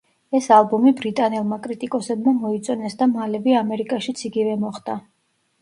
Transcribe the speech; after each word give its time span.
ეს 0.37 0.45
ალბომი 0.53 0.93
ბრიტანელმა 1.01 1.59
კრიტიკოსებმა 1.67 2.33
მოიწონეს 2.39 2.97
და 3.03 3.09
მალევე 3.13 3.55
ამერიკაშიც 3.61 4.25
იგივე 4.31 4.57
მოხდა. 4.65 4.99